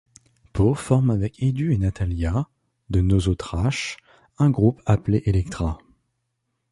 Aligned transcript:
Pau 0.51 0.73
forme 0.73 1.11
avec 1.11 1.43
Edu 1.43 1.73
et 1.73 1.77
Natalia, 1.77 2.47
de 2.89 3.01
Nosoträsh, 3.01 3.97
un 4.39 4.49
groupe 4.49 4.81
appelé 4.87 5.21
Electra. 5.27 5.77